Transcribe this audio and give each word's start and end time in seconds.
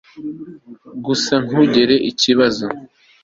gusa 1.05 1.33
ntugire 1.45 1.95
ikibazo 2.11 2.65